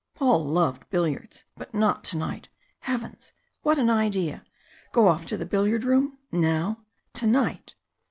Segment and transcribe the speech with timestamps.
[0.15, 2.49] Paul loved billiards but not to night.
[2.79, 3.33] Heavens!
[3.61, 4.43] what an idea!
[4.91, 6.79] Go off to the billiard room now
[7.13, 7.75] to night!